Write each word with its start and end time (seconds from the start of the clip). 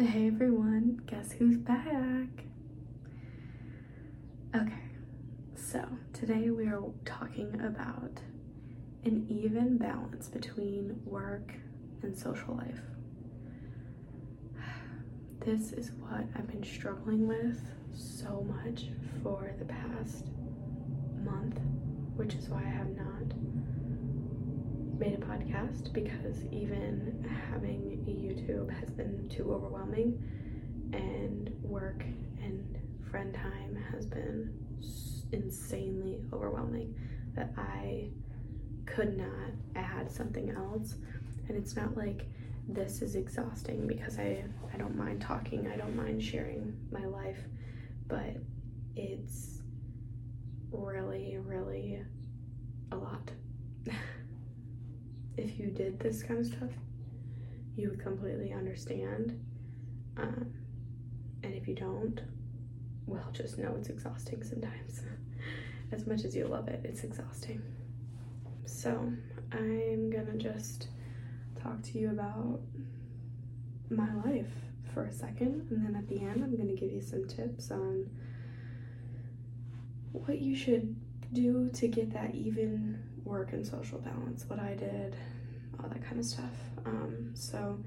Hey 0.00 0.28
everyone, 0.28 1.02
guess 1.04 1.32
who's 1.32 1.58
back? 1.58 2.46
Okay, 4.56 4.72
so 5.54 5.86
today 6.14 6.48
we 6.48 6.64
are 6.68 6.80
talking 7.04 7.60
about 7.60 8.18
an 9.04 9.26
even 9.28 9.76
balance 9.76 10.26
between 10.26 10.98
work 11.04 11.52
and 12.02 12.16
social 12.16 12.54
life. 12.54 12.80
This 15.44 15.72
is 15.72 15.92
what 15.92 16.24
I've 16.34 16.46
been 16.46 16.64
struggling 16.64 17.28
with 17.28 17.60
so 17.92 18.42
much 18.64 18.84
for 19.22 19.54
the 19.58 19.66
past 19.66 20.28
month, 21.22 21.60
which 22.16 22.32
is 22.32 22.48
why 22.48 22.62
I 22.62 22.70
have 22.70 22.96
not 22.96 23.34
made 25.00 25.14
a 25.14 25.16
podcast 25.16 25.90
because 25.94 26.44
even 26.52 27.26
having 27.50 28.04
YouTube 28.06 28.70
has 28.78 28.90
been 28.90 29.26
too 29.30 29.50
overwhelming, 29.50 30.22
and 30.92 31.50
work 31.62 32.04
and 32.42 32.78
friend 33.10 33.32
time 33.32 33.82
has 33.92 34.04
been 34.04 34.52
insanely 35.32 36.20
overwhelming 36.34 36.94
that 37.34 37.50
I 37.56 38.10
could 38.84 39.16
not 39.16 39.52
add 39.74 40.10
something 40.10 40.50
else. 40.50 40.96
And 41.48 41.56
it's 41.56 41.74
not 41.76 41.96
like 41.96 42.26
this 42.68 43.00
is 43.00 43.14
exhausting 43.14 43.86
because 43.86 44.18
I, 44.18 44.44
I 44.72 44.76
don't 44.76 44.96
mind 44.96 45.22
talking, 45.22 45.66
I 45.66 45.76
don't 45.76 45.96
mind 45.96 46.22
sharing 46.22 46.76
my 46.92 47.06
life, 47.06 47.38
but 48.06 48.36
it's 48.96 49.60
really, 50.70 51.38
really 51.38 52.02
a 52.92 52.96
lot. 52.96 53.30
if 55.40 55.58
you 55.58 55.66
did 55.66 55.98
this 55.98 56.22
kind 56.22 56.40
of 56.40 56.46
stuff, 56.46 56.70
you 57.76 57.90
would 57.90 58.00
completely 58.00 58.52
understand. 58.52 59.38
Um, 60.16 60.52
and 61.42 61.54
if 61.54 61.66
you 61.66 61.74
don't, 61.74 62.20
well, 63.06 63.28
just 63.32 63.58
know 63.58 63.74
it's 63.78 63.88
exhausting 63.88 64.42
sometimes. 64.42 65.02
as 65.92 66.06
much 66.06 66.24
as 66.24 66.36
you 66.36 66.46
love 66.46 66.68
it, 66.68 66.80
it's 66.84 67.02
exhausting. 67.04 67.62
So, 68.66 69.12
I'm 69.52 70.10
gonna 70.10 70.36
just 70.36 70.88
talk 71.60 71.82
to 71.82 71.98
you 71.98 72.10
about 72.10 72.60
my 73.90 74.14
life 74.24 74.52
for 74.94 75.04
a 75.04 75.12
second, 75.12 75.66
and 75.70 75.84
then 75.84 75.96
at 75.96 76.08
the 76.08 76.20
end, 76.20 76.44
I'm 76.44 76.56
gonna 76.56 76.74
give 76.74 76.92
you 76.92 77.00
some 77.00 77.26
tips 77.26 77.70
on 77.70 78.08
what 80.12 80.40
you 80.40 80.54
should 80.54 80.94
do 81.32 81.70
to 81.72 81.88
get 81.88 82.12
that 82.12 82.34
even 82.34 82.98
work 83.24 83.52
and 83.52 83.66
social 83.66 83.98
balance, 83.98 84.44
what 84.48 84.58
I 84.58 84.74
did, 84.74 85.16
all 85.82 85.88
that 85.88 86.04
kind 86.04 86.18
of 86.18 86.24
stuff. 86.24 86.54
Um, 86.84 87.32
so 87.34 87.78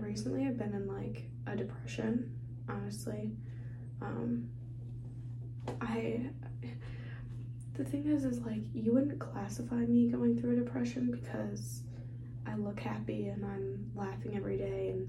recently 0.00 0.46
I've 0.46 0.58
been 0.58 0.74
in 0.74 0.86
like 0.86 1.24
a 1.46 1.56
depression, 1.56 2.38
honestly. 2.68 3.32
Um, 4.00 4.48
I 5.80 6.30
the 7.74 7.84
thing 7.84 8.06
is 8.06 8.24
is 8.24 8.40
like 8.40 8.62
you 8.74 8.92
wouldn't 8.92 9.18
classify 9.18 9.76
me 9.76 10.08
going 10.08 10.40
through 10.40 10.52
a 10.52 10.64
depression 10.64 11.10
because 11.10 11.82
I 12.46 12.56
look 12.56 12.80
happy 12.80 13.28
and 13.28 13.44
I'm 13.44 13.90
laughing 13.94 14.36
every 14.36 14.58
day 14.58 14.88
and 14.88 15.08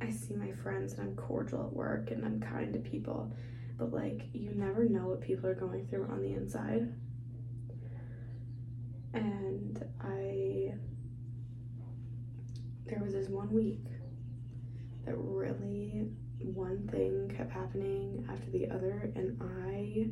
I 0.00 0.10
see 0.10 0.34
my 0.34 0.52
friends 0.52 0.92
and 0.92 1.02
I'm 1.02 1.16
cordial 1.16 1.66
at 1.66 1.72
work 1.72 2.10
and 2.10 2.24
I'm 2.24 2.40
kind 2.40 2.72
to 2.74 2.78
people. 2.78 3.32
But 3.78 3.92
like 3.92 4.28
you 4.32 4.52
never 4.54 4.84
know 4.88 5.08
what 5.08 5.20
people 5.20 5.48
are 5.48 5.54
going 5.54 5.86
through 5.86 6.08
on 6.10 6.20
the 6.20 6.32
inside. 6.32 6.92
And 9.14 9.82
I 10.00 10.74
there 12.86 13.00
was 13.02 13.14
this 13.14 13.28
one 13.28 13.50
week 13.52 13.84
that 15.06 15.14
really 15.16 16.06
one 16.38 16.86
thing 16.88 17.32
kept 17.34 17.50
happening 17.50 18.26
after 18.30 18.50
the 18.50 18.68
other 18.70 19.10
and 19.14 19.40
I 19.40 20.08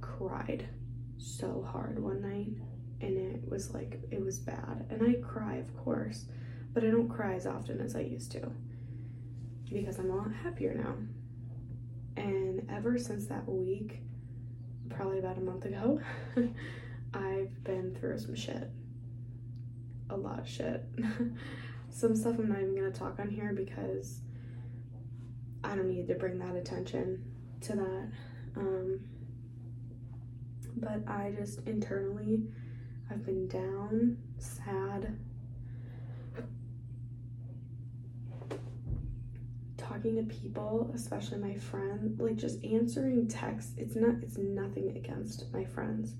cried 0.00 0.68
so 1.18 1.66
hard 1.70 1.98
one 1.98 2.20
night 2.20 2.52
and 3.00 3.16
it 3.16 3.48
was 3.48 3.72
like 3.72 4.00
it 4.10 4.20
was 4.20 4.38
bad. 4.38 4.86
And 4.90 5.02
i 5.02 5.14
cry 5.14 5.56
of 5.56 5.76
course 5.76 6.24
but 6.72 6.84
i 6.84 6.88
don't 6.90 7.08
cry 7.08 7.34
as 7.34 7.46
often 7.46 7.80
as 7.80 7.94
i 7.96 8.00
used 8.00 8.32
to 8.32 8.50
because 9.72 9.98
i'm 9.98 10.10
a 10.10 10.16
lot 10.16 10.32
happier 10.42 10.74
now. 10.74 10.94
And 12.16 12.66
ever 12.70 12.98
since 12.98 13.26
that 13.26 13.48
week 13.48 14.00
probably 14.90 15.18
about 15.18 15.38
a 15.38 15.40
month 15.40 15.64
ago 15.64 16.00
i've 17.14 17.62
been 17.64 17.94
through 17.98 18.18
some 18.18 18.34
shit 18.34 18.70
a 20.10 20.16
lot 20.16 20.38
of 20.38 20.48
shit 20.48 20.84
some 21.90 22.14
stuff 22.14 22.38
i'm 22.38 22.48
not 22.48 22.60
even 22.60 22.74
gonna 22.74 22.90
talk 22.90 23.18
on 23.18 23.28
here 23.28 23.52
because 23.54 24.20
i 25.64 25.74
don't 25.74 25.88
need 25.88 26.06
to 26.06 26.14
bring 26.14 26.38
that 26.38 26.54
attention 26.54 27.22
to 27.60 27.74
that 27.74 28.10
um, 28.56 29.00
but 30.76 31.02
I 31.06 31.32
just 31.36 31.60
internally, 31.66 32.42
I've 33.10 33.24
been 33.24 33.48
down, 33.48 34.18
sad, 34.38 35.18
talking 39.76 40.16
to 40.16 40.22
people, 40.22 40.90
especially 40.94 41.38
my 41.38 41.54
friend, 41.54 42.18
like 42.20 42.36
just 42.36 42.62
answering 42.64 43.28
texts. 43.28 43.72
It's 43.76 43.96
not, 43.96 44.16
it's 44.22 44.38
nothing 44.38 44.96
against 44.96 45.52
my 45.52 45.64
friends. 45.64 46.14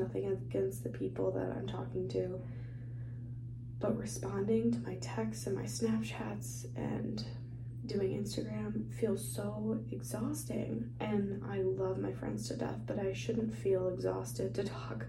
Nothing 0.00 0.26
against 0.26 0.82
the 0.82 0.88
people 0.88 1.30
that 1.32 1.52
I'm 1.56 1.66
talking 1.66 2.08
to. 2.10 2.40
But 3.78 3.96
responding 3.96 4.72
to 4.72 4.78
my 4.80 4.96
texts 4.96 5.46
and 5.46 5.56
my 5.56 5.64
Snapchats 5.64 6.66
and 6.76 7.24
doing 7.86 8.22
Instagram 8.22 8.92
feels 8.94 9.26
so 9.34 9.80
exhausting. 9.90 10.90
And 11.00 11.42
I 11.50 11.62
love 11.62 11.98
my 11.98 12.12
friends 12.12 12.48
to 12.48 12.56
death, 12.56 12.78
but 12.86 12.98
I 12.98 13.12
shouldn't 13.12 13.54
feel 13.54 13.88
exhausted 13.88 14.54
to 14.54 14.64
talk 14.64 15.06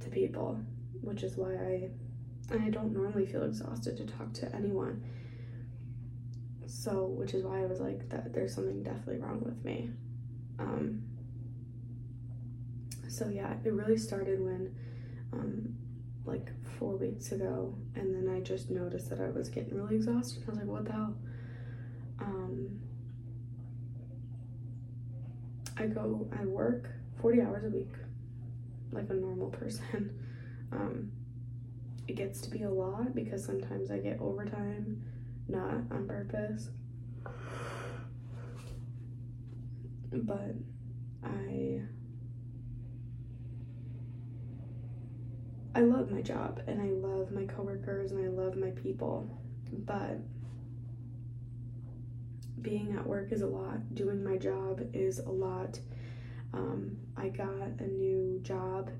to 0.00 0.08
people, 0.08 0.60
which 1.02 1.22
is 1.22 1.36
why 1.36 1.54
I 1.54 1.90
and 2.50 2.64
I 2.64 2.68
don't 2.68 2.92
normally 2.92 3.26
feel 3.26 3.44
exhausted 3.44 3.96
to 3.98 4.06
talk 4.06 4.32
to 4.34 4.54
anyone. 4.54 5.04
So, 6.66 7.06
which 7.06 7.32
is 7.34 7.44
why 7.44 7.62
I 7.62 7.66
was 7.66 7.80
like 7.80 8.08
that 8.08 8.32
there's 8.32 8.54
something 8.54 8.82
definitely 8.82 9.18
wrong 9.18 9.40
with 9.44 9.64
me. 9.64 9.90
Um 10.58 11.02
so 13.10 13.28
yeah, 13.28 13.54
it 13.64 13.72
really 13.72 13.96
started 13.98 14.40
when 14.40 14.74
um 15.32 15.74
like 16.24 16.50
4 16.78 16.96
weeks 16.96 17.32
ago 17.32 17.74
and 17.94 18.14
then 18.14 18.32
I 18.34 18.40
just 18.40 18.70
noticed 18.70 19.10
that 19.10 19.20
I 19.20 19.30
was 19.30 19.48
getting 19.48 19.74
really 19.74 19.96
exhausted. 19.96 20.42
I 20.46 20.50
was 20.50 20.58
like, 20.58 20.66
what 20.66 20.84
the 20.84 20.92
hell? 20.92 21.14
Um, 22.20 22.80
I 25.76 25.86
go, 25.86 26.28
I 26.38 26.44
work 26.44 26.90
40 27.20 27.42
hours 27.42 27.64
a 27.64 27.68
week 27.68 27.92
like 28.92 29.08
a 29.10 29.14
normal 29.14 29.48
person. 29.60 30.18
Um, 30.72 31.10
it 32.06 32.16
gets 32.16 32.40
to 32.42 32.50
be 32.50 32.62
a 32.62 32.70
lot 32.70 33.14
because 33.14 33.44
sometimes 33.44 33.90
I 33.90 33.98
get 33.98 34.20
overtime, 34.20 35.02
not 35.48 35.74
on 35.90 36.06
purpose. 36.08 36.68
But 40.12 40.54
I 41.22 41.82
I 45.80 45.82
love 45.82 46.10
my 46.10 46.20
job 46.20 46.60
and 46.66 46.78
I 46.78 46.90
love 46.90 47.32
my 47.32 47.46
coworkers 47.46 48.12
and 48.12 48.22
I 48.22 48.28
love 48.28 48.54
my 48.54 48.68
people, 48.72 49.26
but 49.72 50.18
being 52.60 52.94
at 52.98 53.06
work 53.06 53.32
is 53.32 53.40
a 53.40 53.46
lot, 53.46 53.94
doing 53.94 54.22
my 54.22 54.36
job 54.36 54.82
is 54.92 55.20
a 55.20 55.30
lot. 55.30 55.78
Um, 56.52 56.98
I 57.16 57.30
got 57.30 57.78
a 57.78 57.86
new 57.86 58.40
job 58.42 58.90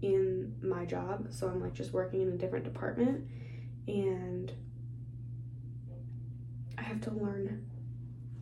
in 0.00 0.56
my 0.62 0.86
job, 0.86 1.26
so 1.28 1.48
I'm 1.48 1.60
like 1.60 1.74
just 1.74 1.92
working 1.92 2.22
in 2.22 2.28
a 2.28 2.38
different 2.38 2.64
department, 2.64 3.28
and 3.86 4.50
I 6.78 6.82
have 6.82 7.02
to 7.02 7.10
learn 7.10 7.66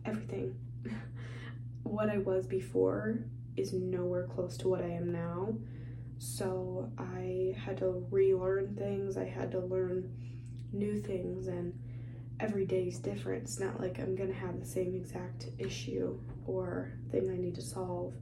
everything. 0.05 0.55
what 1.83 2.09
I 2.09 2.19
was 2.19 2.47
before 2.47 3.19
is 3.57 3.73
nowhere 3.73 4.27
close 4.27 4.55
to 4.59 4.69
what 4.69 4.81
I 4.81 4.91
am 4.91 5.11
now. 5.11 5.55
So 6.19 6.91
I 6.97 7.55
had 7.63 7.77
to 7.77 8.05
relearn 8.09 8.75
things, 8.75 9.17
I 9.17 9.25
had 9.25 9.51
to 9.51 9.59
learn 9.59 10.11
new 10.73 10.99
things, 10.99 11.47
and 11.47 11.73
every 12.39 12.65
day 12.65 12.83
is 12.87 12.99
different. 12.99 13.43
It's 13.43 13.59
not 13.59 13.79
like 13.79 13.99
I'm 13.99 14.15
gonna 14.15 14.33
have 14.33 14.59
the 14.59 14.65
same 14.65 14.95
exact 14.95 15.47
issue 15.57 16.19
or 16.45 16.91
thing 17.11 17.29
I 17.29 17.37
need 17.37 17.55
to 17.55 17.61
solve 17.61 18.13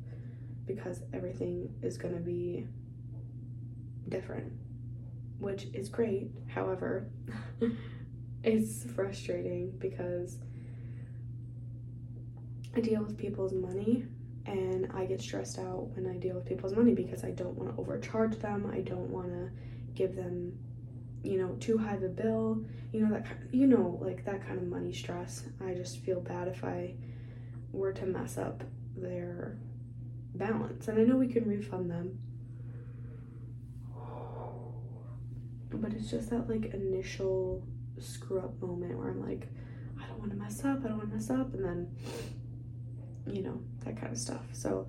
because 0.66 1.04
everything 1.14 1.74
is 1.82 1.98
gonna 1.98 2.20
be 2.20 2.68
different, 4.10 4.52
which 5.40 5.66
is 5.74 5.90
great. 5.90 6.32
However, 6.48 7.10
it's 8.44 8.84
frustrating 8.92 9.72
because 9.80 10.38
I 12.76 12.82
deal 12.82 13.04
with 13.04 13.18
people's 13.18 13.54
money 13.54 14.06
and 14.46 14.92
I 14.94 15.06
get 15.06 15.22
stressed 15.22 15.60
out 15.60 15.90
when 15.96 16.08
I 16.08 16.18
deal 16.18 16.36
with 16.36 16.46
people's 16.46 16.74
money 16.74 16.94
because 16.94 17.24
I 17.24 17.32
don't 17.32 17.56
want 17.56 17.76
to 17.76 17.82
overcharge 17.82 18.38
them. 18.38 18.72
I 18.72 18.82
don't 18.82 19.10
want 19.10 19.30
to 19.30 19.50
give 19.94 20.16
them 20.16 20.58
you 21.26 21.40
know, 21.40 21.56
too 21.60 21.78
high 21.78 21.96
of 21.96 22.04
a 22.04 22.08
bill, 22.08 22.64
you 22.94 23.02
know 23.02 23.12
that 23.12 23.26
you 23.52 23.66
know 23.66 24.00
like 24.02 24.24
that 24.26 24.46
kind 24.46 24.60
of 24.60 24.68
money 24.68 24.94
stress. 24.94 25.44
I 25.66 25.74
just 25.74 25.98
feel 26.00 26.22
bad 26.22 26.48
if 26.48 26.64
I 26.64 26.94
were 27.72 27.92
to 27.94 28.06
mess 28.06 28.38
up 28.38 28.64
their 28.96 29.58
balance. 30.36 30.88
And 30.88 31.00
I 31.00 31.04
know 31.04 31.18
we 31.18 31.28
can 31.28 31.48
refund 31.48 31.90
them. 31.90 32.20
But 35.72 35.94
it's 35.94 36.10
just 36.10 36.30
that 36.30 36.48
like 36.48 36.74
initial 36.74 37.64
screw 38.00 38.40
up 38.40 38.62
moment 38.62 38.98
where 38.98 39.10
I'm 39.10 39.28
like, 39.28 39.48
I 40.02 40.06
don't 40.08 40.20
want 40.20 40.32
to 40.32 40.38
mess 40.38 40.64
up, 40.64 40.86
I 40.86 40.90
don't 40.90 40.98
want 40.98 41.10
to 41.10 41.16
mess 41.16 41.30
up, 41.30 41.54
and 41.54 41.66
then, 41.66 41.96
you 43.28 43.42
know, 43.42 43.60
that 43.84 43.98
kind 44.00 44.12
of 44.12 44.18
stuff. 44.18 44.44
So 44.54 44.88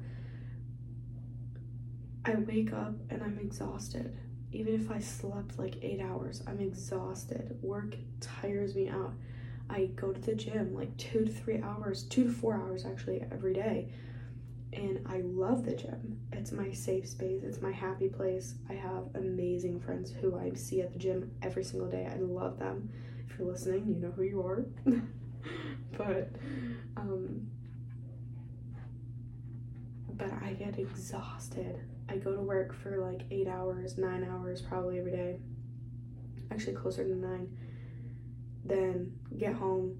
I 2.24 2.34
wake 2.34 2.72
up 2.72 2.94
and 3.10 3.22
I'm 3.22 3.38
exhausted. 3.38 4.16
Even 4.52 4.74
if 4.74 4.90
I 4.90 4.98
slept 4.98 5.58
like 5.58 5.76
eight 5.82 6.00
hours, 6.00 6.42
I'm 6.46 6.60
exhausted. 6.60 7.58
Work 7.62 7.94
tires 8.20 8.74
me 8.74 8.88
out. 8.88 9.12
I 9.68 9.86
go 9.96 10.12
to 10.12 10.20
the 10.20 10.34
gym 10.34 10.74
like 10.74 10.96
two 10.96 11.24
to 11.24 11.32
three 11.32 11.60
hours, 11.60 12.04
two 12.04 12.24
to 12.24 12.30
four 12.30 12.54
hours 12.54 12.84
actually 12.84 13.24
every 13.30 13.52
day. 13.52 13.92
And 14.72 15.00
I 15.06 15.20
love 15.20 15.64
the 15.64 15.74
gym. 15.74 16.20
It's 16.32 16.52
my 16.52 16.72
safe 16.72 17.08
space, 17.08 17.42
it's 17.44 17.62
my 17.62 17.72
happy 17.72 18.08
place. 18.08 18.54
I 18.68 18.74
have 18.74 19.04
amazing 19.14 19.80
friends 19.80 20.10
who 20.10 20.36
I 20.38 20.52
see 20.54 20.80
at 20.82 20.92
the 20.92 20.98
gym 20.98 21.30
every 21.42 21.64
single 21.64 21.88
day. 21.88 22.08
I 22.10 22.16
love 22.18 22.58
them. 22.58 22.90
If 23.28 23.38
you're 23.38 23.48
listening, 23.48 23.86
you 23.88 23.94
know 23.94 24.10
who 24.10 24.22
you 24.22 24.42
are. 24.42 24.66
but, 25.96 26.30
um, 26.96 27.46
but 30.16 30.32
I 30.42 30.54
get 30.54 30.78
exhausted. 30.78 31.80
I 32.08 32.16
go 32.16 32.34
to 32.34 32.40
work 32.40 32.74
for 32.74 32.98
like 32.98 33.22
eight 33.30 33.48
hours, 33.48 33.98
nine 33.98 34.24
hours 34.24 34.62
probably 34.62 34.98
every 34.98 35.12
day. 35.12 35.38
Actually, 36.50 36.74
closer 36.74 37.04
to 37.04 37.14
nine 37.14 37.48
then 38.68 39.12
get 39.38 39.54
home, 39.54 39.98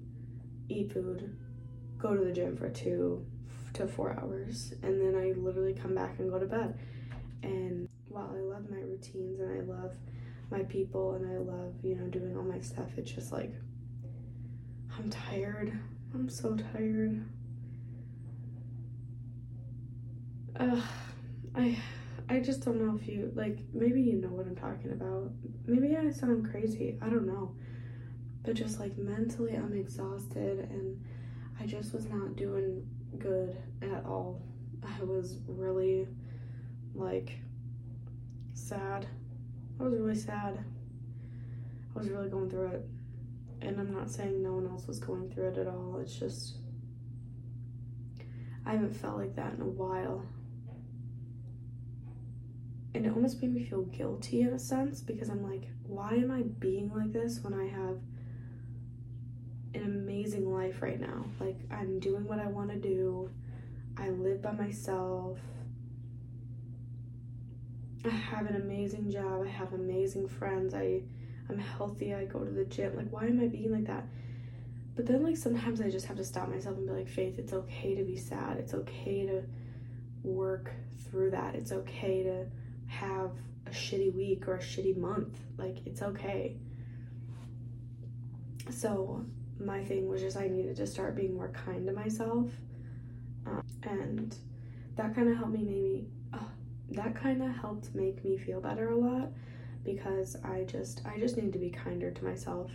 eat 0.69 0.91
food, 0.91 1.35
go 1.97 2.15
to 2.15 2.23
the 2.23 2.31
gym 2.31 2.57
for 2.57 2.69
two 2.69 3.25
to 3.73 3.87
four 3.87 4.17
hours, 4.19 4.73
and 4.83 4.99
then 4.99 5.15
I 5.15 5.37
literally 5.39 5.73
come 5.73 5.95
back 5.95 6.19
and 6.19 6.29
go 6.29 6.39
to 6.39 6.45
bed. 6.45 6.77
And 7.43 7.87
while 8.07 8.33
I 8.35 8.39
love 8.39 8.69
my 8.69 8.77
routines 8.77 9.39
and 9.39 9.51
I 9.51 9.61
love 9.61 9.93
my 10.49 10.63
people 10.63 11.13
and 11.13 11.25
I 11.29 11.37
love, 11.37 11.73
you 11.83 11.95
know, 11.95 12.07
doing 12.07 12.35
all 12.37 12.43
my 12.43 12.59
stuff, 12.59 12.89
it's 12.97 13.11
just 13.11 13.31
like 13.31 13.53
I'm 14.97 15.09
tired. 15.09 15.77
I'm 16.13 16.29
so 16.29 16.55
tired. 16.55 17.23
Ugh, 20.59 20.83
I 21.55 21.77
I 22.29 22.39
just 22.39 22.65
don't 22.65 22.81
know 22.81 22.97
if 22.99 23.07
you 23.07 23.31
like 23.35 23.59
maybe 23.73 24.01
you 24.01 24.15
know 24.15 24.29
what 24.29 24.45
I'm 24.45 24.55
talking 24.55 24.91
about. 24.91 25.31
Maybe 25.65 25.95
I 25.95 26.09
sound 26.11 26.49
crazy. 26.49 26.97
I 27.01 27.09
don't 27.09 27.27
know 27.27 27.55
but 28.47 28.55
just 28.55 28.79
like 28.79 28.97
mentally 28.97 29.55
I'm 29.55 29.73
exhausted 29.73 30.69
and 30.71 31.03
I 31.59 31.65
just 31.65 31.93
was 31.93 32.05
not 32.05 32.37
doing 32.37 32.87
good 33.19 33.57
at 33.81 34.05
all. 34.05 34.41
I 34.81 35.03
was 35.03 35.39
really 35.47 36.07
like 36.95 37.33
sad. 38.53 39.05
I 39.77 39.83
was 39.83 39.93
really 39.93 40.15
sad. 40.15 40.63
I 41.93 41.99
was 41.99 42.07
really 42.07 42.29
going 42.29 42.49
through 42.49 42.67
it. 42.67 42.85
And 43.61 43.81
I'm 43.81 43.93
not 43.93 44.09
saying 44.09 44.41
no 44.41 44.53
one 44.53 44.67
else 44.67 44.87
was 44.87 44.99
going 44.99 45.29
through 45.29 45.49
it 45.49 45.57
at 45.57 45.67
all. 45.67 45.99
It's 46.01 46.15
just 46.15 46.55
I 48.65 48.71
haven't 48.71 48.93
felt 48.93 49.17
like 49.17 49.35
that 49.35 49.55
in 49.55 49.61
a 49.61 49.65
while. 49.65 50.23
And 52.97 53.05
it 53.05 53.09
mm-hmm. 53.09 53.17
almost 53.17 53.41
made 53.41 53.53
me 53.53 53.63
feel 53.63 53.83
guilty 53.83 54.41
in 54.41 54.49
a 54.49 54.59
sense 54.59 55.01
because 55.01 55.29
I'm 55.29 55.49
like, 55.49 55.69
why 55.83 56.11
am 56.11 56.31
I 56.31 56.41
being 56.41 56.91
like 56.93 57.13
this 57.13 57.39
when 57.41 57.53
I 57.53 57.67
have 57.67 57.97
an 59.73 59.83
amazing 59.83 60.51
life 60.51 60.81
right 60.81 60.99
now. 60.99 61.25
Like, 61.39 61.59
I'm 61.71 61.99
doing 61.99 62.25
what 62.25 62.39
I 62.39 62.47
want 62.47 62.69
to 62.71 62.77
do. 62.77 63.29
I 63.97 64.09
live 64.09 64.41
by 64.41 64.51
myself. 64.51 65.37
I 68.05 68.09
have 68.09 68.47
an 68.47 68.55
amazing 68.55 69.11
job. 69.11 69.43
I 69.45 69.49
have 69.49 69.73
amazing 69.73 70.27
friends. 70.27 70.73
I 70.73 71.01
I'm 71.49 71.59
healthy. 71.59 72.13
I 72.13 72.25
go 72.25 72.43
to 72.43 72.51
the 72.51 72.65
gym. 72.65 72.95
Like, 72.95 73.11
why 73.11 73.25
am 73.25 73.39
I 73.39 73.47
being 73.47 73.71
like 73.71 73.85
that? 73.85 74.05
But 74.95 75.05
then, 75.05 75.23
like, 75.23 75.37
sometimes 75.37 75.79
I 75.79 75.89
just 75.89 76.05
have 76.07 76.17
to 76.17 76.23
stop 76.23 76.49
myself 76.49 76.77
and 76.77 76.87
be 76.87 76.93
like, 76.93 77.07
Faith, 77.07 77.39
it's 77.39 77.53
okay 77.53 77.95
to 77.95 78.03
be 78.03 78.17
sad. 78.17 78.57
It's 78.57 78.73
okay 78.73 79.25
to 79.25 79.43
work 80.23 80.71
through 81.09 81.31
that. 81.31 81.55
It's 81.55 81.71
okay 81.71 82.23
to 82.23 82.47
have 82.87 83.31
a 83.65 83.69
shitty 83.69 84.13
week 84.13 84.47
or 84.47 84.55
a 84.55 84.61
shitty 84.61 84.97
month. 84.97 85.37
Like, 85.57 85.85
it's 85.85 86.01
okay. 86.01 86.57
So, 88.69 89.25
my 89.59 89.83
thing 89.83 90.07
was 90.07 90.21
just 90.21 90.37
I 90.37 90.47
needed 90.47 90.75
to 90.77 90.87
start 90.87 91.15
being 91.15 91.35
more 91.35 91.49
kind 91.49 91.85
to 91.87 91.93
myself. 91.93 92.51
Um, 93.45 93.63
and 93.83 94.35
that 94.95 95.15
kind 95.15 95.29
of 95.29 95.37
helped 95.37 95.53
me 95.53 95.63
maybe, 95.63 96.07
that 96.91 97.15
kind 97.15 97.41
of 97.41 97.55
helped 97.55 97.93
make 97.95 98.23
me 98.23 98.37
feel 98.37 98.61
better 98.61 98.91
a 98.91 98.95
lot 98.95 99.29
because 99.83 100.35
I 100.43 100.63
just, 100.63 101.01
I 101.05 101.19
just 101.19 101.37
needed 101.37 101.53
to 101.53 101.59
be 101.59 101.69
kinder 101.69 102.11
to 102.11 102.23
myself. 102.23 102.71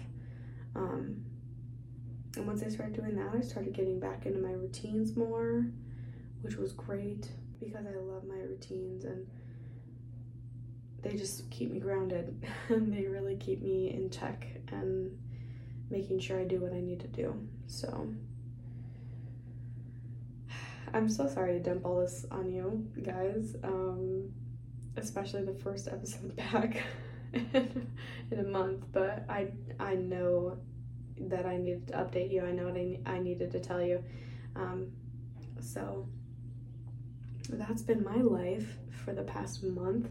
Um, 0.75 1.25
and 2.37 2.47
once 2.47 2.63
I 2.63 2.69
started 2.69 2.97
doing 2.97 3.17
that, 3.17 3.35
I 3.37 3.41
started 3.43 3.75
getting 3.75 4.01
back 4.01 4.25
into 4.25 4.39
my 4.39 4.53
routines 4.53 5.17
more, 5.17 5.67
which 6.41 6.57
was 6.57 6.73
great 6.73 7.31
because 7.61 7.87
I 7.87 7.99
love 7.99 8.25
my 8.25 8.37
routines 8.37 9.05
and 9.05 9.27
they 11.03 11.17
just 11.17 11.51
keep 11.51 11.71
me 11.71 11.81
grounded 11.81 12.43
and 12.69 12.93
they 12.93 13.07
really 13.07 13.37
keep 13.37 13.61
me 13.61 13.93
in 13.93 14.09
check 14.11 14.47
and 14.71 15.19
making 15.91 16.19
sure 16.21 16.41
I 16.41 16.45
do 16.45 16.61
what 16.61 16.73
I 16.73 16.81
need 16.81 17.01
to 17.01 17.09
do. 17.09 17.35
So 17.67 18.09
I'm 20.95 21.09
so 21.09 21.29
sorry 21.29 21.55
to 21.55 21.61
dump 21.61 21.85
all 21.85 22.01
this 22.01 22.25
on 22.31 22.51
you 22.51 22.89
guys, 23.03 23.57
um, 23.65 24.33
especially 24.97 25.45
the 25.45 25.55
first 25.55 25.89
episode 25.89 26.37
back 26.53 26.83
in, 27.33 27.89
a 28.33 28.43
month. 28.43 28.85
But 28.93 29.25
I 29.29 29.49
I 29.79 29.95
know 29.95 30.59
that 31.19 31.47
I 31.47 31.57
needed 31.57 31.89
to 31.89 31.95
update 31.95 32.33
you. 32.33 32.43
I 32.43 32.53
know 32.53 32.67
what 32.67 32.77
I, 32.77 32.99
I 33.07 33.19
needed 33.19 33.51
to 33.53 33.61
tell 33.61 33.83
you. 33.83 34.03
Um, 34.57 34.93
so 35.61 36.09
that's 37.49 37.83
been 37.83 38.03
my 38.03 38.17
life 38.17 38.79
for 39.05 39.13
the 39.13 39.23
past 39.23 39.63
month 39.63 40.09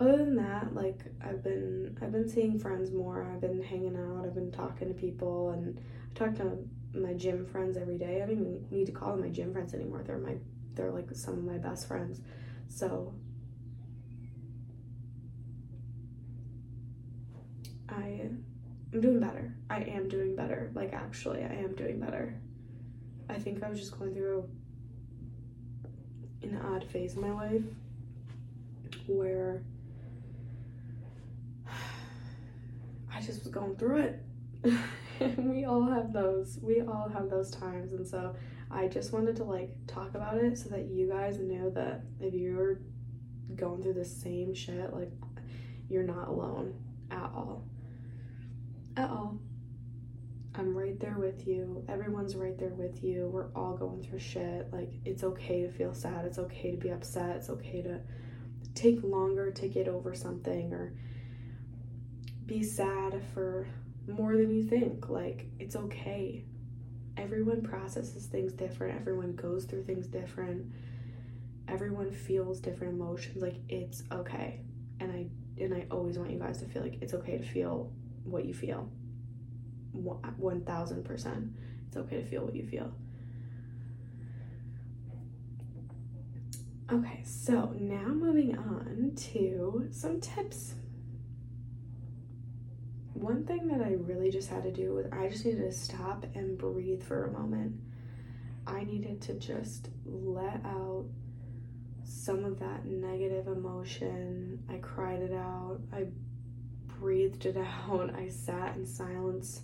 other 0.00 0.16
than 0.16 0.36
that, 0.36 0.74
like 0.74 1.00
I've 1.20 1.42
been 1.42 1.96
I've 2.00 2.12
been 2.12 2.28
seeing 2.28 2.58
friends 2.58 2.92
more. 2.92 3.24
I've 3.24 3.40
been 3.40 3.62
hanging 3.62 3.96
out. 3.96 4.24
I've 4.24 4.34
been 4.34 4.52
talking 4.52 4.88
to 4.88 4.94
people, 4.94 5.50
and 5.50 5.78
I 5.78 6.18
talk 6.18 6.34
to 6.36 6.58
my 6.94 7.14
gym 7.14 7.46
friends 7.46 7.76
every 7.76 7.98
day. 7.98 8.22
I 8.22 8.26
don't 8.26 8.40
even 8.40 8.66
need 8.70 8.86
to 8.86 8.92
call 8.92 9.12
them 9.12 9.20
my 9.20 9.28
gym 9.28 9.52
friends 9.52 9.74
anymore. 9.74 10.02
They're 10.04 10.18
my 10.18 10.36
they're 10.74 10.90
like 10.90 11.10
some 11.12 11.34
of 11.34 11.44
my 11.44 11.58
best 11.58 11.88
friends. 11.88 12.20
So 12.68 13.14
I 17.88 18.30
I'm 18.92 19.00
doing 19.00 19.20
better. 19.20 19.54
I 19.68 19.80
am 19.80 20.08
doing 20.08 20.36
better. 20.36 20.70
Like 20.74 20.92
actually, 20.92 21.42
I 21.42 21.54
am 21.54 21.74
doing 21.74 21.98
better. 21.98 22.40
I 23.28 23.34
think 23.34 23.62
I 23.62 23.68
was 23.68 23.78
just 23.78 23.98
going 23.98 24.14
through 24.14 24.48
an 26.42 26.60
odd 26.64 26.84
phase 26.84 27.14
in 27.14 27.20
my 27.20 27.32
life 27.32 27.64
where 29.06 29.62
I 33.18 33.20
just 33.20 33.42
was 33.42 33.52
going 33.52 33.74
through 33.74 33.98
it. 33.98 34.22
and 35.20 35.50
we 35.50 35.64
all 35.64 35.82
have 35.82 36.12
those. 36.12 36.58
We 36.62 36.82
all 36.82 37.08
have 37.12 37.28
those 37.28 37.50
times. 37.50 37.92
And 37.92 38.06
so 38.06 38.36
I 38.70 38.86
just 38.86 39.12
wanted 39.12 39.34
to 39.36 39.44
like 39.44 39.70
talk 39.88 40.14
about 40.14 40.36
it 40.36 40.56
so 40.56 40.68
that 40.68 40.86
you 40.86 41.08
guys 41.08 41.38
know 41.40 41.70
that 41.70 42.02
if 42.20 42.32
you're 42.32 42.78
going 43.56 43.82
through 43.82 43.94
the 43.94 44.04
same 44.04 44.54
shit, 44.54 44.92
like 44.94 45.10
you're 45.88 46.04
not 46.04 46.28
alone 46.28 46.74
at 47.10 47.30
all. 47.34 47.64
At 48.96 49.10
all. 49.10 49.38
I'm 50.54 50.76
right 50.76 50.98
there 51.00 51.16
with 51.18 51.46
you. 51.46 51.84
Everyone's 51.88 52.36
right 52.36 52.56
there 52.56 52.74
with 52.74 53.02
you. 53.02 53.28
We're 53.32 53.50
all 53.54 53.76
going 53.76 54.02
through 54.02 54.18
shit. 54.18 54.72
Like, 54.72 54.92
it's 55.04 55.22
okay 55.22 55.62
to 55.62 55.70
feel 55.70 55.94
sad. 55.94 56.24
It's 56.24 56.38
okay 56.38 56.72
to 56.72 56.76
be 56.76 56.88
upset. 56.88 57.36
It's 57.36 57.48
okay 57.50 57.82
to 57.82 58.00
take 58.74 59.02
longer 59.04 59.52
to 59.52 59.68
get 59.68 59.86
over 59.86 60.14
something 60.14 60.72
or 60.72 60.94
be 62.48 62.62
sad 62.62 63.22
for 63.34 63.68
more 64.08 64.36
than 64.36 64.50
you 64.50 64.64
think. 64.64 65.08
Like, 65.08 65.46
it's 65.60 65.76
okay. 65.76 66.44
Everyone 67.16 67.62
processes 67.62 68.26
things 68.26 68.52
different, 68.52 68.98
everyone 68.98 69.34
goes 69.36 69.64
through 69.64 69.84
things 69.84 70.06
different, 70.06 70.72
everyone 71.68 72.10
feels 72.10 72.58
different 72.58 72.94
emotions. 72.94 73.42
Like, 73.42 73.56
it's 73.68 74.02
okay. 74.10 74.62
And 74.98 75.12
I 75.12 75.26
and 75.62 75.74
I 75.74 75.86
always 75.90 76.18
want 76.18 76.30
you 76.30 76.38
guys 76.38 76.58
to 76.58 76.66
feel 76.66 76.82
like 76.82 76.98
it's 77.02 77.14
okay 77.14 77.36
to 77.38 77.44
feel 77.44 77.92
what 78.24 78.44
you 78.44 78.54
feel. 78.54 78.88
1000%. 79.94 81.50
It's 81.88 81.96
okay 81.96 82.16
to 82.16 82.24
feel 82.24 82.44
what 82.44 82.54
you 82.54 82.64
feel. 82.64 82.92
Okay, 86.90 87.22
so 87.24 87.74
now 87.78 88.06
moving 88.08 88.56
on 88.56 89.12
to 89.16 89.88
some 89.90 90.20
tips 90.20 90.74
one 93.20 93.44
thing 93.44 93.68
that 93.68 93.80
I 93.80 93.92
really 93.92 94.30
just 94.30 94.48
had 94.48 94.62
to 94.62 94.72
do 94.72 94.94
was 94.94 95.06
I 95.12 95.28
just 95.28 95.44
needed 95.44 95.70
to 95.70 95.76
stop 95.76 96.24
and 96.34 96.56
breathe 96.56 97.02
for 97.02 97.24
a 97.24 97.32
moment. 97.32 97.76
I 98.66 98.84
needed 98.84 99.20
to 99.22 99.34
just 99.34 99.88
let 100.04 100.64
out 100.64 101.06
some 102.04 102.44
of 102.44 102.58
that 102.60 102.84
negative 102.86 103.48
emotion. 103.48 104.62
I 104.70 104.76
cried 104.76 105.20
it 105.20 105.32
out. 105.32 105.80
I 105.92 106.06
breathed 107.00 107.46
it 107.46 107.56
out. 107.88 108.14
I 108.14 108.28
sat 108.28 108.76
in 108.76 108.86
silence 108.86 109.62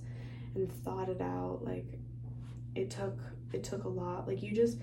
and 0.55 0.73
thought 0.85 1.09
it 1.09 1.21
out. 1.21 1.61
Like 1.63 1.99
it 2.75 2.91
took 2.91 3.19
it 3.53 3.63
took 3.63 3.85
a 3.85 3.89
lot. 3.89 4.27
Like 4.27 4.43
you 4.43 4.53
just 4.53 4.79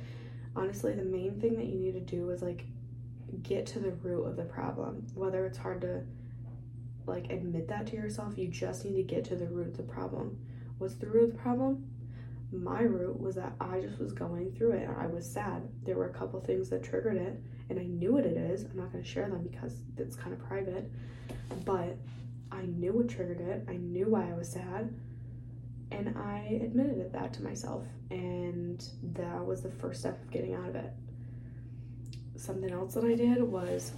honestly 0.56 0.94
the 0.94 1.04
main 1.04 1.40
thing 1.42 1.56
that 1.58 1.66
you 1.66 1.78
need 1.78 1.94
to 1.94 2.00
do 2.00 2.30
is 2.30 2.42
like 2.42 2.66
get 3.44 3.66
to 3.66 3.80
the 3.80 3.92
root 3.92 4.24
of 4.26 4.36
the 4.38 4.46
problem. 4.46 5.08
Whether 5.14 5.46
it's 5.46 5.58
hard 5.58 5.82
to 5.82 6.04
like 7.06 7.32
admit 7.32 7.68
that 7.68 7.88
to 7.88 7.96
yourself, 7.96 8.38
you 8.38 8.48
just 8.48 8.86
need 8.86 8.96
to 8.96 9.04
get 9.04 9.26
to 9.26 9.36
the 9.36 9.48
root 9.48 9.68
of 9.68 9.78
the 9.78 9.84
problem. 9.84 10.38
What's 10.78 10.96
the 10.96 11.08
root 11.08 11.26
of 11.26 11.32
the 11.34 11.38
problem? 11.38 11.88
My 12.52 12.82
root 12.82 13.20
was 13.20 13.36
that 13.36 13.54
I 13.62 13.80
just 13.80 14.00
was 14.00 14.12
going 14.12 14.52
through 14.52 14.72
it. 14.74 14.90
I 14.98 15.08
was 15.08 15.26
sad. 15.30 15.64
There 15.84 15.96
were 15.96 16.10
a 16.10 16.14
couple 16.14 16.40
things 16.42 16.70
that 16.70 16.84
triggered 16.84 17.18
it, 17.18 17.42
and 17.70 17.80
I 17.80 17.84
knew 17.84 18.14
what 18.14 18.26
it 18.26 18.36
is. 18.36 18.66
I'm 18.66 18.76
not 18.76 18.92
going 18.92 19.04
to 19.04 19.10
share 19.10 19.30
them 19.30 19.44
because 19.44 19.76
it's 19.98 20.16
kind 20.16 20.34
of 20.34 20.40
private, 20.40 20.92
but 21.66 21.98
I 22.52 22.64
knew 22.64 22.94
what 22.94 23.08
triggered 23.08 23.40
it. 23.40 23.66
I 23.70 23.78
knew 23.78 24.10
why 24.10 24.30
I 24.30 24.34
was 24.34 24.52
sad, 24.52 24.94
and 25.92 26.18
I 26.18 26.60
admitted 26.62 26.98
it, 26.98 27.14
that 27.14 27.34
to 27.36 27.44
myself, 27.44 27.86
and 28.10 28.86
that 29.14 29.46
was 29.46 29.62
the 29.62 29.72
first 29.72 30.02
step 30.02 30.22
of 30.22 30.30
getting 30.30 30.54
out 30.54 30.68
of 30.68 30.76
it. 30.76 30.92
Something 32.36 32.72
else 32.72 32.96
that 32.96 33.06
I 33.06 33.16
did 33.16 33.42
was 33.42 33.94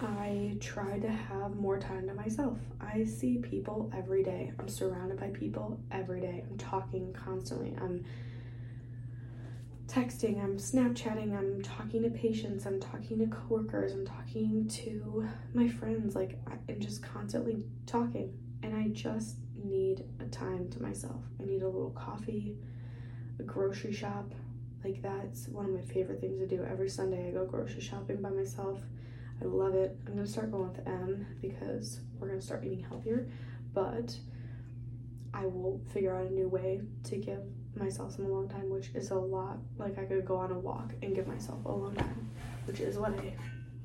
I 0.00 0.56
try 0.60 0.98
to 0.98 1.08
have 1.08 1.56
more 1.56 1.78
time 1.78 2.08
to 2.08 2.14
myself. 2.14 2.58
I 2.80 3.04
see 3.04 3.38
people 3.38 3.90
every 3.96 4.22
day. 4.24 4.52
I'm 4.58 4.68
surrounded 4.68 5.20
by 5.20 5.28
people 5.28 5.78
every 5.92 6.20
day. 6.20 6.44
I'm 6.48 6.58
talking 6.58 7.12
constantly. 7.12 7.76
I'm 7.80 8.04
texting, 9.86 10.42
I'm 10.42 10.56
Snapchatting, 10.56 11.36
I'm 11.36 11.62
talking 11.62 12.02
to 12.02 12.10
patients, 12.10 12.66
I'm 12.66 12.80
talking 12.80 13.18
to 13.18 13.26
coworkers, 13.26 13.92
I'm 13.92 14.06
talking 14.06 14.66
to 14.66 15.28
my 15.52 15.68
friends. 15.68 16.16
Like, 16.16 16.38
I'm 16.46 16.80
just 16.80 17.02
constantly 17.02 17.62
talking. 17.86 18.32
And 18.62 18.74
I 18.74 18.88
just 18.88 19.36
need 19.62 20.04
a 20.20 20.24
time 20.24 20.68
to 20.70 20.82
myself. 20.82 21.22
I 21.40 21.44
need 21.44 21.62
a 21.62 21.68
little 21.68 21.90
coffee, 21.90 22.56
a 23.38 23.42
grocery 23.42 23.92
shop. 23.92 24.32
Like, 24.82 25.00
that's 25.02 25.48
one 25.48 25.66
of 25.66 25.72
my 25.72 25.82
favorite 25.82 26.20
things 26.20 26.40
to 26.40 26.46
do. 26.46 26.64
Every 26.64 26.88
Sunday, 26.88 27.28
I 27.28 27.30
go 27.30 27.44
grocery 27.44 27.80
shopping 27.80 28.20
by 28.20 28.30
myself 28.30 28.80
I 29.42 29.46
love 29.46 29.74
it. 29.74 29.96
I'm 30.06 30.14
gonna 30.14 30.26
start 30.26 30.50
going 30.50 30.68
with 30.68 30.86
M 30.86 31.26
because 31.40 32.00
we're 32.18 32.28
gonna 32.28 32.40
start 32.40 32.64
eating 32.64 32.84
healthier, 32.84 33.28
but 33.72 34.16
I 35.32 35.46
will 35.46 35.80
figure 35.92 36.14
out 36.14 36.26
a 36.26 36.30
new 36.30 36.48
way 36.48 36.80
to 37.04 37.16
give 37.16 37.40
myself 37.76 38.14
some 38.14 38.26
alone 38.26 38.48
time, 38.48 38.70
which 38.70 38.90
is 38.94 39.10
a 39.10 39.16
lot. 39.16 39.58
Like 39.76 39.98
I 39.98 40.04
could 40.04 40.24
go 40.24 40.36
on 40.36 40.52
a 40.52 40.58
walk 40.58 40.92
and 41.02 41.14
give 41.14 41.26
myself 41.26 41.64
alone 41.64 41.94
time, 41.94 42.30
which 42.66 42.80
is 42.80 42.96
what 42.96 43.18
I 43.18 43.34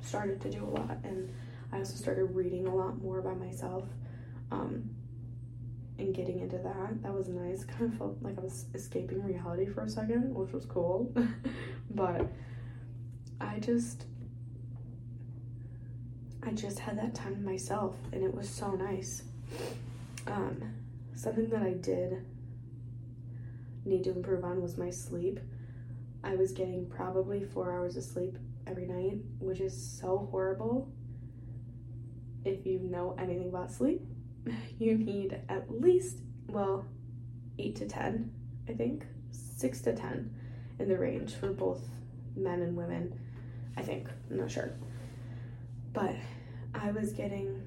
started 0.02 0.40
to 0.42 0.52
do 0.52 0.64
a 0.64 0.70
lot. 0.70 0.98
And 1.04 1.34
I 1.72 1.80
also 1.80 1.96
started 1.96 2.26
reading 2.26 2.68
a 2.68 2.76
lot 2.76 3.02
more 3.02 3.22
by 3.22 3.34
myself. 3.34 3.86
Um, 4.52 4.90
and 5.98 6.16
getting 6.16 6.40
into 6.40 6.58
that, 6.58 7.04
that 7.04 7.14
was 7.14 7.28
nice. 7.28 7.64
Kind 7.78 7.92
of 7.92 7.98
felt 7.98 8.18
like 8.22 8.38
I 8.38 8.42
was 8.42 8.66
escaping 8.74 9.22
reality 9.24 9.66
for 9.66 9.84
a 9.84 9.90
second, 9.90 10.34
which 10.34 10.54
was 10.54 10.66
cool. 10.66 11.14
but 11.92 12.28
I 13.42 13.60
just 13.60 14.06
I 16.42 16.52
just 16.52 16.80
had 16.80 16.98
that 16.98 17.16
time 17.16 17.36
to 17.36 17.42
myself 17.42 17.96
and 18.12 18.24
it 18.24 18.34
was 18.34 18.50
so 18.50 18.72
nice. 18.72 19.24
Um, 20.28 20.74
something 21.16 21.50
that 21.50 21.62
I 21.62 21.74
did 21.74 22.26
need 23.86 24.04
to 24.06 24.12
improve 24.12 24.44
on 24.44 24.62
was 24.62 24.78
my 24.78 24.90
sleep. 24.90 25.40
I 26.24 26.36
was 26.36 26.52
getting 26.52 26.86
probably 26.90 27.44
four 27.44 27.72
hours 27.72 27.98
of 27.98 28.04
sleep 28.04 28.38
every 28.68 28.86
night, 28.86 29.20
which 29.40 29.60
is 29.60 30.00
so 30.00 30.28
horrible. 30.32 30.90
If 32.46 32.66
you 32.66 32.80
know 32.80 33.16
anything 33.18 33.50
about 33.50 33.72
sleep, 33.72 34.02
you 34.80 34.98
need 34.98 35.42
at 35.50 35.70
least, 35.70 36.20
well, 36.48 36.86
eight 37.58 37.76
to 37.78 37.88
10, 37.88 38.32
I 38.68 38.74
think, 38.74 39.06
six 39.32 39.82
to 39.82 39.94
10 39.94 40.34
in 40.80 40.88
the 40.88 40.98
range 40.98 41.36
for 41.36 41.52
both 41.52 41.82
men 42.36 42.62
and 42.62 42.78
women. 42.78 43.20
I 43.76 43.82
think, 43.82 44.08
I'm 44.30 44.38
not 44.38 44.52
sure. 44.52 44.72
But 45.94 46.16
I 46.74 46.92
was 46.92 47.14
getting 47.14 47.62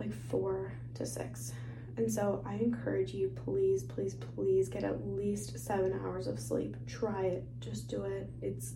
like 0.00 0.12
four 0.12 0.72
to 0.94 1.06
six. 1.06 1.52
And 1.96 2.10
so 2.10 2.42
I 2.44 2.54
encourage 2.54 3.14
you, 3.14 3.28
please, 3.44 3.84
please, 3.84 4.14
please 4.14 4.68
get 4.68 4.82
at 4.82 5.06
least 5.06 5.58
seven 5.58 5.92
hours 6.04 6.26
of 6.26 6.40
sleep. 6.40 6.76
Try 6.86 7.26
it. 7.26 7.44
Just 7.60 7.88
do 7.88 8.04
it. 8.04 8.28
It's 8.42 8.74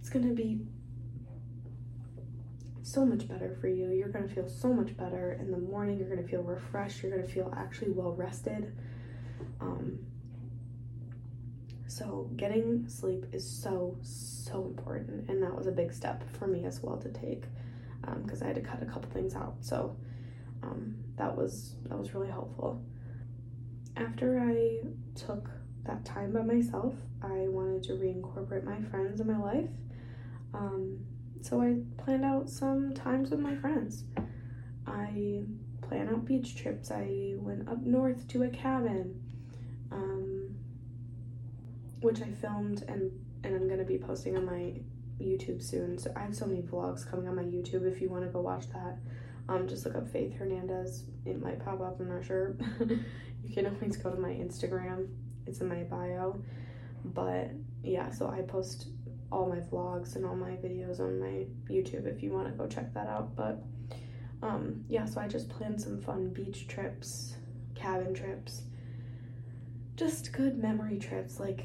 it's 0.00 0.08
gonna 0.08 0.32
be 0.32 0.60
so 2.82 3.04
much 3.04 3.28
better 3.28 3.56
for 3.60 3.68
you. 3.68 3.90
You're 3.90 4.08
gonna 4.08 4.28
feel 4.28 4.48
so 4.48 4.72
much 4.72 4.96
better 4.96 5.36
in 5.40 5.50
the 5.50 5.58
morning. 5.58 5.98
You're 5.98 6.08
gonna 6.08 6.26
feel 6.26 6.42
refreshed. 6.42 7.02
You're 7.02 7.12
gonna 7.12 7.28
feel 7.28 7.52
actually 7.56 7.90
well 7.90 8.12
rested. 8.12 8.72
Um, 9.60 9.98
so 11.86 12.30
getting 12.36 12.88
sleep 12.88 13.26
is 13.32 13.48
so 13.48 13.96
so 14.02 14.64
important, 14.64 15.28
and 15.28 15.42
that 15.42 15.54
was 15.54 15.66
a 15.66 15.72
big 15.72 15.92
step 15.92 16.28
for 16.38 16.46
me 16.46 16.64
as 16.64 16.82
well 16.82 16.96
to 16.98 17.08
take 17.10 17.44
because 18.22 18.42
um, 18.42 18.44
I 18.44 18.46
had 18.48 18.56
to 18.56 18.62
cut 18.62 18.82
a 18.82 18.86
couple 18.86 19.10
things 19.10 19.34
out. 19.34 19.56
So 19.60 19.96
um, 20.62 20.96
that 21.16 21.36
was 21.36 21.74
that 21.84 21.98
was 21.98 22.14
really 22.14 22.28
helpful. 22.28 22.82
After 23.96 24.38
I 24.38 24.80
took 25.14 25.50
that 25.84 26.04
time 26.04 26.32
by 26.32 26.42
myself, 26.42 26.94
I 27.22 27.48
wanted 27.48 27.82
to 27.84 27.92
reincorporate 27.92 28.64
my 28.64 28.80
friends 28.90 29.20
in 29.20 29.26
my 29.26 29.38
life. 29.38 29.70
Um, 30.52 30.98
so 31.40 31.60
I 31.60 31.76
planned 32.02 32.24
out 32.24 32.48
some 32.48 32.92
times 32.94 33.30
with 33.30 33.40
my 33.40 33.54
friends. 33.56 34.04
I 34.86 35.44
planned 35.82 36.10
out 36.10 36.24
beach 36.24 36.56
trips. 36.56 36.90
I 36.90 37.34
went 37.36 37.68
up 37.68 37.82
north 37.82 38.26
to 38.28 38.42
a 38.42 38.48
cabin, 38.48 39.20
um, 39.90 40.56
which 42.00 42.20
I 42.20 42.30
filmed 42.30 42.84
and 42.88 43.10
and 43.44 43.54
I'm 43.54 43.68
gonna 43.68 43.84
be 43.84 43.98
posting 43.98 44.36
on 44.36 44.44
my 44.44 44.74
YouTube 45.20 45.62
soon. 45.62 45.98
So 45.98 46.12
I 46.16 46.20
have 46.20 46.34
so 46.34 46.46
many 46.46 46.62
vlogs 46.62 47.08
coming 47.08 47.28
on 47.28 47.36
my 47.36 47.42
YouTube 47.42 47.90
if 47.90 48.00
you 48.00 48.08
want 48.08 48.24
to 48.24 48.30
go 48.30 48.40
watch 48.40 48.68
that. 48.70 48.98
Um, 49.48 49.68
just 49.68 49.84
look 49.84 49.94
up 49.94 50.08
Faith 50.08 50.34
Hernandez. 50.34 51.04
It 51.24 51.40
might 51.40 51.64
pop 51.64 51.80
up, 51.80 52.00
I'm 52.00 52.08
not 52.08 52.24
sure. 52.24 52.56
you 52.80 53.54
can 53.54 53.66
always 53.66 53.96
go 53.96 54.10
to 54.10 54.20
my 54.20 54.30
Instagram. 54.30 55.08
It's 55.46 55.60
in 55.60 55.68
my 55.68 55.84
bio. 55.84 56.42
But 57.04 57.50
yeah, 57.82 58.10
so 58.10 58.28
I 58.28 58.42
post 58.42 58.88
all 59.30 59.46
my 59.48 59.60
vlogs 59.60 60.16
and 60.16 60.24
all 60.24 60.36
my 60.36 60.50
videos 60.52 61.00
on 61.00 61.20
my 61.20 61.46
YouTube 61.68 62.06
if 62.06 62.22
you 62.22 62.32
want 62.32 62.46
to 62.48 62.52
go 62.52 62.66
check 62.66 62.92
that 62.94 63.06
out. 63.06 63.36
But 63.36 63.62
um, 64.42 64.84
yeah, 64.88 65.04
so 65.04 65.20
I 65.20 65.28
just 65.28 65.48
planned 65.48 65.80
some 65.80 66.00
fun 66.00 66.30
beach 66.30 66.68
trips, 66.68 67.36
cabin 67.74 68.14
trips, 68.14 68.62
just 69.96 70.32
good 70.32 70.58
memory 70.58 70.98
trips. 70.98 71.40
Like 71.40 71.64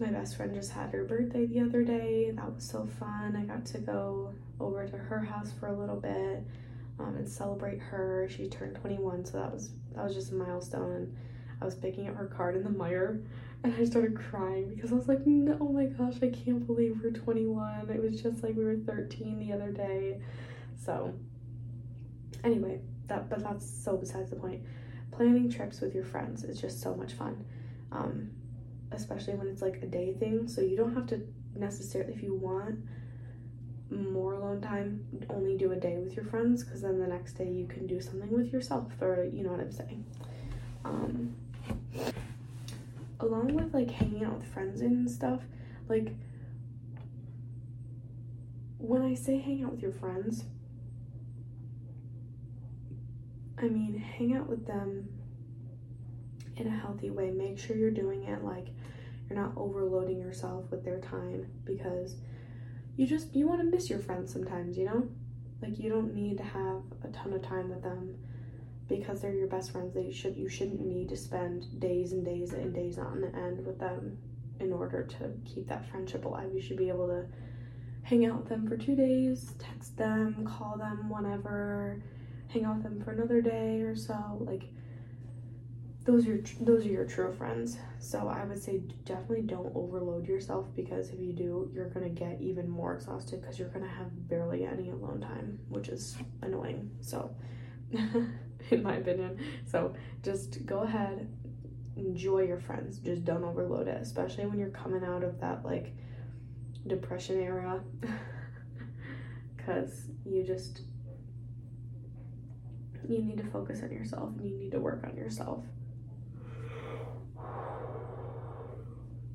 my 0.00 0.08
best 0.08 0.36
friend 0.36 0.54
just 0.54 0.72
had 0.72 0.90
her 0.90 1.04
birthday 1.04 1.46
the 1.46 1.60
other 1.60 1.82
day. 1.82 2.30
That 2.30 2.54
was 2.54 2.64
so 2.64 2.88
fun. 2.98 3.36
I 3.36 3.42
got 3.42 3.64
to 3.66 3.78
go 3.78 4.32
over 4.60 4.86
to 4.86 4.96
her 4.96 5.20
house 5.20 5.52
for 5.58 5.66
a 5.66 5.72
little 5.72 6.00
bit 6.00 6.44
um, 6.98 7.16
and 7.16 7.28
celebrate 7.28 7.80
her. 7.80 8.28
She 8.30 8.48
turned 8.48 8.76
21, 8.76 9.24
so 9.24 9.38
that 9.38 9.52
was 9.52 9.70
that 9.94 10.04
was 10.04 10.14
just 10.14 10.32
a 10.32 10.34
milestone. 10.34 10.92
And 10.92 11.16
I 11.60 11.64
was 11.64 11.74
picking 11.74 12.08
up 12.08 12.16
her 12.16 12.26
card 12.26 12.56
in 12.56 12.62
the 12.62 12.70
Meijer, 12.70 13.24
and 13.64 13.74
I 13.74 13.84
started 13.84 14.16
crying 14.16 14.68
because 14.68 14.92
I 14.92 14.94
was 14.94 15.08
like, 15.08 15.26
"No, 15.26 15.56
oh 15.60 15.68
my 15.68 15.86
gosh, 15.86 16.16
I 16.22 16.28
can't 16.28 16.66
believe 16.66 17.00
we're 17.02 17.10
21." 17.10 17.90
It 17.90 18.00
was 18.00 18.20
just 18.20 18.42
like 18.42 18.56
we 18.56 18.64
were 18.64 18.76
13 18.76 19.38
the 19.38 19.52
other 19.52 19.72
day. 19.72 20.20
So, 20.76 21.14
anyway, 22.44 22.80
that 23.08 23.28
but 23.28 23.42
that's 23.42 23.68
so 23.68 23.96
besides 23.96 24.30
the 24.30 24.36
point. 24.36 24.62
Planning 25.10 25.50
trips 25.50 25.80
with 25.80 25.94
your 25.94 26.04
friends 26.04 26.44
is 26.44 26.60
just 26.60 26.80
so 26.80 26.94
much 26.94 27.14
fun. 27.14 27.44
Um, 27.90 28.30
especially 28.92 29.34
when 29.34 29.48
it's 29.48 29.62
like 29.62 29.82
a 29.82 29.86
day 29.86 30.14
thing. 30.14 30.48
So 30.48 30.60
you 30.60 30.76
don't 30.76 30.94
have 30.94 31.06
to 31.08 31.20
necessarily, 31.56 32.12
if 32.12 32.22
you 32.22 32.34
want 32.34 32.78
more 33.90 34.34
alone 34.34 34.60
time, 34.60 35.04
only 35.30 35.56
do 35.56 35.72
a 35.72 35.76
day 35.76 35.96
with 35.96 36.14
your 36.14 36.24
friends 36.24 36.62
because 36.62 36.82
then 36.82 36.98
the 36.98 37.06
next 37.06 37.34
day 37.34 37.50
you 37.50 37.66
can 37.66 37.86
do 37.86 38.00
something 38.00 38.30
with 38.30 38.52
yourself, 38.52 38.90
or 39.00 39.24
you 39.32 39.42
know 39.42 39.50
what 39.50 39.60
I'm 39.60 39.72
saying. 39.72 40.04
Um, 40.84 41.34
along 43.20 43.54
with 43.54 43.72
like 43.74 43.90
hanging 43.90 44.24
out 44.24 44.38
with 44.38 44.46
friends 44.46 44.80
and 44.80 45.10
stuff, 45.10 45.40
like 45.88 46.14
when 48.78 49.02
I 49.02 49.14
say 49.14 49.38
hang 49.38 49.64
out 49.64 49.72
with 49.72 49.82
your 49.82 49.92
friends, 49.92 50.44
I 53.58 53.62
mean 53.62 53.98
hang 53.98 54.34
out 54.34 54.48
with 54.48 54.66
them 54.66 55.08
in 56.56 56.66
a 56.66 56.76
healthy 56.76 57.10
way. 57.10 57.30
Make 57.30 57.58
sure 57.58 57.76
you're 57.76 57.90
doing 57.90 58.24
it 58.24 58.44
like 58.44 58.68
you're 59.28 59.38
not 59.38 59.52
overloading 59.56 60.18
yourself 60.18 60.70
with 60.70 60.84
their 60.84 61.00
time 61.00 61.46
because 61.64 62.16
you 62.96 63.06
just 63.06 63.34
you 63.34 63.46
want 63.46 63.60
to 63.60 63.66
miss 63.66 63.90
your 63.90 63.98
friends 63.98 64.32
sometimes, 64.32 64.76
you 64.76 64.84
know? 64.84 65.08
Like 65.62 65.78
you 65.78 65.90
don't 65.90 66.14
need 66.14 66.38
to 66.38 66.44
have 66.44 66.82
a 67.04 67.08
ton 67.08 67.32
of 67.32 67.42
time 67.42 67.68
with 67.68 67.82
them 67.82 68.16
because 68.88 69.20
they're 69.20 69.34
your 69.34 69.48
best 69.48 69.72
friends. 69.72 69.94
They 69.94 70.10
should 70.12 70.36
you 70.36 70.48
shouldn't 70.48 70.80
need 70.80 71.08
to 71.10 71.16
spend 71.16 71.80
days 71.80 72.12
and 72.12 72.24
days 72.24 72.52
and 72.52 72.74
days 72.74 72.98
on 72.98 73.24
end 73.34 73.64
with 73.66 73.78
them 73.78 74.18
in 74.60 74.72
order 74.72 75.04
to 75.04 75.30
keep 75.44 75.68
that 75.68 75.88
friendship 75.90 76.24
alive. 76.24 76.50
You 76.54 76.60
should 76.60 76.76
be 76.76 76.88
able 76.88 77.06
to 77.08 77.26
hang 78.02 78.24
out 78.26 78.38
with 78.38 78.48
them 78.48 78.66
for 78.66 78.76
two 78.76 78.96
days, 78.96 79.52
text 79.58 79.96
them, 79.96 80.46
call 80.46 80.76
them 80.78 81.10
whenever, 81.10 82.02
hang 82.48 82.64
out 82.64 82.76
with 82.76 82.84
them 82.84 83.02
for 83.04 83.12
another 83.12 83.40
day 83.40 83.80
or 83.82 83.94
so. 83.94 84.38
Like 84.40 84.64
those 86.08 86.26
are 86.26 86.36
your, 86.36 86.40
those 86.62 86.86
are 86.86 86.88
your 86.88 87.04
true 87.04 87.30
friends. 87.34 87.76
So 87.98 88.28
I 88.28 88.42
would 88.46 88.62
say 88.62 88.78
definitely 89.04 89.42
don't 89.42 89.70
overload 89.74 90.26
yourself 90.26 90.66
because 90.74 91.10
if 91.10 91.20
you 91.20 91.34
do, 91.34 91.70
you're 91.74 91.90
gonna 91.90 92.08
get 92.08 92.40
even 92.40 92.66
more 92.66 92.94
exhausted 92.94 93.42
because 93.42 93.58
you're 93.58 93.68
gonna 93.68 93.86
have 93.86 94.26
barely 94.26 94.64
any 94.64 94.88
alone 94.88 95.20
time, 95.20 95.58
which 95.68 95.88
is 95.88 96.16
annoying. 96.40 96.90
So, 97.02 97.36
in 97.92 98.82
my 98.82 98.94
opinion, 98.94 99.38
so 99.66 99.92
just 100.22 100.64
go 100.64 100.78
ahead, 100.78 101.28
enjoy 101.94 102.44
your 102.44 102.58
friends. 102.58 103.00
Just 103.00 103.26
don't 103.26 103.44
overload 103.44 103.86
it, 103.86 104.00
especially 104.00 104.46
when 104.46 104.58
you're 104.58 104.70
coming 104.70 105.04
out 105.04 105.22
of 105.22 105.38
that 105.40 105.62
like 105.62 105.92
depression 106.86 107.38
era, 107.38 107.82
because 109.58 110.06
you 110.24 110.42
just 110.42 110.80
you 113.06 113.18
need 113.22 113.36
to 113.36 113.44
focus 113.44 113.82
on 113.82 113.90
yourself 113.90 114.30
and 114.38 114.50
you 114.50 114.56
need 114.56 114.70
to 114.70 114.80
work 114.80 115.04
on 115.04 115.14
yourself. 115.14 115.64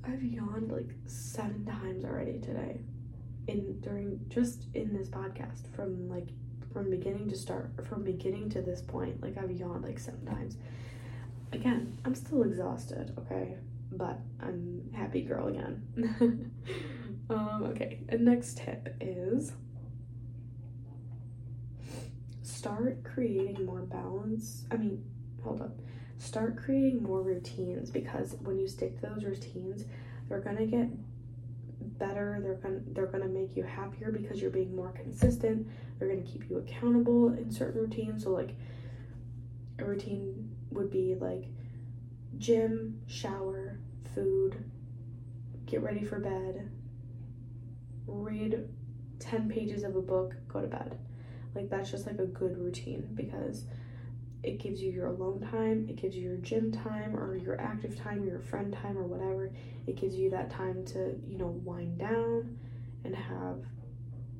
I've 0.05 0.23
yawned 0.23 0.71
like 0.71 0.89
seven 1.05 1.65
times 1.65 2.03
already 2.03 2.39
today. 2.39 2.81
In 3.47 3.79
during 3.81 4.19
just 4.29 4.67
in 4.73 4.93
this 4.95 5.09
podcast 5.09 5.73
from 5.75 6.09
like 6.09 6.27
from 6.71 6.89
beginning 6.89 7.29
to 7.29 7.35
start 7.35 7.71
from 7.87 8.03
beginning 8.03 8.49
to 8.51 8.61
this 8.61 8.81
point, 8.81 9.21
like 9.21 9.37
I've 9.37 9.51
yawned 9.51 9.83
like 9.83 9.99
seven 9.99 10.25
times. 10.25 10.57
Again, 11.51 11.97
I'm 12.03 12.15
still 12.15 12.43
exhausted, 12.43 13.13
okay? 13.19 13.57
But 13.91 14.19
I'm 14.41 14.89
happy 14.93 15.21
girl 15.21 15.47
again. 15.47 16.51
um, 17.29 17.63
okay, 17.71 17.99
and 18.09 18.25
next 18.25 18.57
tip 18.57 18.95
is 18.99 19.53
start 22.41 23.03
creating 23.03 23.65
more 23.65 23.81
balance. 23.81 24.65
I 24.71 24.77
mean, 24.77 25.03
hold 25.43 25.61
up 25.61 25.77
start 26.23 26.57
creating 26.57 27.03
more 27.03 27.21
routines 27.21 27.89
because 27.89 28.35
when 28.41 28.57
you 28.57 28.67
stick 28.67 28.99
to 28.99 29.07
those 29.07 29.23
routines, 29.23 29.85
they're 30.29 30.39
to 30.57 30.65
get 30.65 30.87
better. 31.99 32.39
They're 32.41 32.55
going 32.55 32.83
they're 32.93 33.07
to 33.07 33.27
make 33.27 33.55
you 33.55 33.63
happier 33.63 34.11
because 34.11 34.41
you're 34.41 34.51
being 34.51 34.75
more 34.75 34.91
consistent. 34.91 35.67
They're 35.99 36.07
to 36.23 36.31
keep 36.31 36.49
you 36.49 36.57
accountable 36.57 37.33
in 37.33 37.51
certain 37.51 37.81
routines. 37.81 38.23
So 38.23 38.31
like 38.31 38.55
a 39.79 39.85
routine 39.85 40.49
would 40.71 40.89
be 40.89 41.15
like 41.15 41.45
gym, 42.37 43.01
shower, 43.07 43.79
food, 44.15 44.63
get 45.65 45.81
ready 45.81 46.03
for 46.03 46.19
bed, 46.19 46.69
read 48.07 48.67
10 49.19 49.49
pages 49.49 49.83
of 49.83 49.95
a 49.95 50.01
book, 50.01 50.35
go 50.47 50.61
to 50.61 50.67
bed. 50.67 50.97
Like 51.55 51.69
that's 51.69 51.91
just 51.91 52.07
like 52.07 52.19
a 52.19 52.25
good 52.25 52.57
routine 52.57 53.07
because 53.13 53.65
it 54.43 54.59
gives 54.59 54.81
you 54.81 54.91
your 54.91 55.07
alone 55.07 55.39
time, 55.51 55.87
it 55.89 55.95
gives 55.95 56.15
you 56.15 56.23
your 56.23 56.37
gym 56.37 56.71
time 56.71 57.15
or 57.15 57.35
your 57.35 57.59
active 57.59 57.97
time, 57.97 58.25
your 58.25 58.39
friend 58.39 58.73
time 58.73 58.97
or 58.97 59.03
whatever. 59.03 59.51
It 59.87 59.95
gives 59.95 60.15
you 60.15 60.29
that 60.31 60.49
time 60.49 60.85
to, 60.87 61.15
you 61.25 61.37
know, 61.37 61.47
wind 61.63 61.97
down 61.99 62.57
and 63.05 63.15
have 63.15 63.63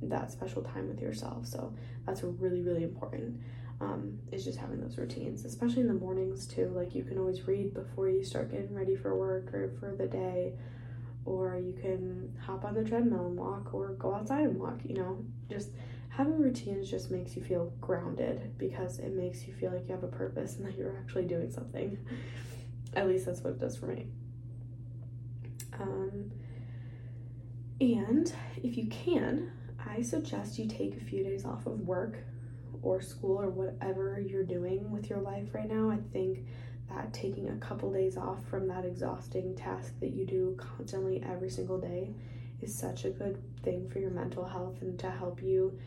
that 0.04 0.32
special 0.32 0.62
time 0.62 0.88
with 0.90 1.00
yourself. 1.00 1.48
So 1.48 1.74
that's 2.06 2.24
really, 2.24 2.62
really 2.62 2.84
important. 2.84 3.40
Um, 3.82 4.20
is 4.32 4.46
just 4.46 4.58
having 4.60 4.80
those 4.80 4.98
routines, 4.98 5.44
especially 5.44 5.82
in 5.82 5.88
the 5.88 5.94
mornings 5.94 6.46
too. 6.46 6.72
Like 6.74 6.96
you 6.96 7.04
can 7.04 7.18
always 7.18 7.48
read 7.48 7.74
before 7.74 8.08
you 8.08 8.24
start 8.24 8.52
getting 8.52 8.74
ready 8.74 8.96
for 8.96 9.18
work 9.18 9.54
or 9.54 9.72
for 9.80 9.96
the 9.96 10.06
day, 10.06 10.54
or 11.26 11.58
you 11.58 11.74
can 11.74 12.34
hop 12.46 12.64
on 12.64 12.76
the 12.76 12.84
treadmill 12.84 13.26
and 13.26 13.38
walk, 13.38 13.74
or 13.74 13.90
go 13.94 14.14
outside 14.14 14.44
and 14.44 14.60
walk. 14.60 14.80
You 14.86 14.96
know, 14.96 15.26
just 15.50 15.70
having 16.16 16.40
routines 16.40 16.90
just 16.90 17.10
makes 17.10 17.36
you 17.36 17.44
feel 17.44 17.74
grounded 17.82 18.56
because 18.58 19.00
it 19.00 19.14
makes 19.14 19.48
you 19.48 19.54
feel 19.54 19.72
like 19.72 19.88
you 19.88 19.96
have 19.96 20.04
a 20.04 20.08
purpose 20.08 20.58
and 20.58 20.66
that 20.66 20.78
you're 20.78 20.96
actually 20.98 21.26
doing 21.26 21.52
something. 21.52 21.98
At 22.96 23.08
least 23.08 23.26
that's 23.26 23.42
what 23.42 23.54
it 23.54 23.60
does 23.60 23.76
for 23.76 23.88
me. 23.88 24.08
Um, 25.80 26.32
and 27.82 28.32
if 28.58 28.78
you 28.78 28.88
can, 28.88 29.52
I 29.84 30.04
suggest 30.04 30.60
you 30.60 30.68
take 30.68 30.96
a 30.98 31.04
few 31.04 31.24
days 31.24 31.46
off 31.46 31.66
of 31.66 31.80
work 31.80 32.18
or 32.84 33.02
school 33.02 33.42
or 33.42 33.50
whatever 33.50 34.20
you're 34.20 34.44
doing 34.44 34.92
with 34.92 35.10
your 35.10 35.20
life 35.20 35.50
right 35.54 35.68
now. 35.68 35.90
I 35.90 35.98
think 36.12 36.46
that 36.90 37.12
taking 37.12 37.50
a 37.50 37.56
couple 37.56 37.92
days 37.92 38.18
off 38.18 38.46
from 38.46 38.68
that 38.68 38.86
exhausting 38.86 39.56
task 39.56 39.94
that 40.00 40.12
you 40.12 40.26
do 40.26 40.56
constantly 40.60 41.24
every 41.28 41.50
single 41.50 41.80
day 41.80 42.14
is 42.62 42.78
such 42.78 43.06
a 43.06 43.10
good 43.10 43.42
thing 43.64 43.90
for 43.90 44.00
your 44.00 44.12
mental 44.12 44.46
health 44.46 44.82
and 44.82 44.98
to 45.00 45.10
help 45.10 45.42
you 45.42 45.78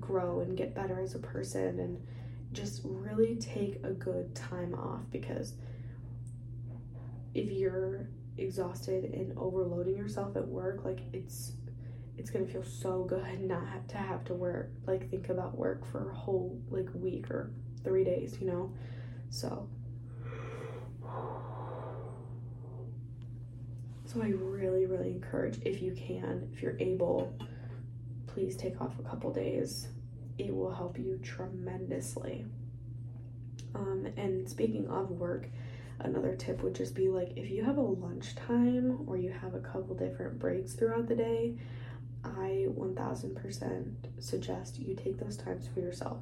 grow 0.00 0.40
and 0.40 0.56
get 0.56 0.74
better 0.74 1.00
as 1.00 1.14
a 1.14 1.18
person 1.18 1.80
and 1.80 2.00
just 2.52 2.80
really 2.84 3.36
take 3.36 3.76
a 3.84 3.90
good 3.90 4.34
time 4.34 4.74
off 4.74 5.00
because 5.10 5.54
if 7.34 7.50
you're 7.50 8.08
exhausted 8.38 9.04
and 9.04 9.36
overloading 9.36 9.96
yourself 9.96 10.36
at 10.36 10.46
work 10.46 10.84
like 10.84 11.00
it's 11.12 11.52
it's 12.16 12.30
gonna 12.30 12.46
feel 12.46 12.64
so 12.64 13.04
good 13.04 13.40
not 13.48 13.88
to 13.88 13.96
have 13.96 14.24
to 14.24 14.34
work 14.34 14.70
like 14.86 15.10
think 15.10 15.28
about 15.28 15.56
work 15.56 15.84
for 15.90 16.10
a 16.10 16.14
whole 16.14 16.58
like 16.70 16.88
week 16.94 17.30
or 17.30 17.50
three 17.84 18.04
days 18.04 18.36
you 18.40 18.46
know? 18.46 18.72
So. 19.30 19.68
So 24.06 24.22
i 24.22 24.28
really 24.28 24.86
really 24.86 25.10
encourage 25.10 25.58
if 25.64 25.82
you 25.82 25.92
can 25.92 26.48
if 26.52 26.62
you're 26.62 26.78
able 26.78 27.36
please 28.36 28.54
take 28.54 28.78
off 28.82 28.92
a 28.98 29.02
couple 29.02 29.32
days. 29.32 29.88
It 30.36 30.54
will 30.54 30.74
help 30.74 30.98
you 30.98 31.18
tremendously. 31.22 32.44
Um, 33.74 34.06
and 34.18 34.46
speaking 34.46 34.86
of 34.88 35.10
work, 35.10 35.48
another 36.00 36.36
tip 36.36 36.62
would 36.62 36.74
just 36.74 36.94
be 36.94 37.08
like 37.08 37.32
if 37.34 37.50
you 37.50 37.64
have 37.64 37.78
a 37.78 37.80
lunchtime 37.80 39.04
or 39.06 39.16
you 39.16 39.32
have 39.32 39.54
a 39.54 39.60
couple 39.60 39.94
different 39.94 40.38
breaks 40.38 40.74
throughout 40.74 41.08
the 41.08 41.14
day, 41.14 41.56
I 42.22 42.66
1000% 42.68 43.94
suggest 44.18 44.78
you 44.80 44.94
take 44.94 45.18
those 45.18 45.38
times 45.38 45.66
for 45.72 45.80
yourself. 45.80 46.18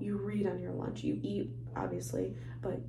You 0.00 0.16
read 0.16 0.46
on 0.46 0.60
your 0.60 0.72
lunch, 0.72 1.04
you 1.04 1.20
eat, 1.22 1.50
obviously, 1.76 2.34
but 2.62 2.80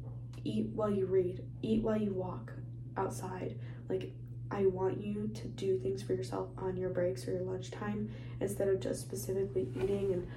eat 0.45 0.67
while 0.67 0.89
you 0.89 1.05
read, 1.05 1.43
eat 1.61 1.83
while 1.83 1.99
you 1.99 2.13
walk 2.13 2.53
outside. 2.95 3.59
Like, 3.89 4.13
I 4.51 4.65
want 4.65 4.99
you 4.99 5.29
to 5.35 5.47
do 5.47 5.77
things 5.77 6.01
for 6.01 6.13
yourself 6.13 6.49
on 6.57 6.75
your 6.75 6.89
breaks 6.89 7.27
or 7.27 7.31
your 7.31 7.43
lunchtime 7.43 8.09
instead 8.41 8.67
of 8.67 8.79
just 8.79 9.01
specifically 9.01 9.67
eating 9.75 10.13
and 10.13 10.27